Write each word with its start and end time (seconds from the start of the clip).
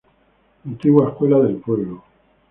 Antigua 0.65 1.09
escuela 1.09 1.37
del 1.39 1.57
pueblo. 1.57 2.03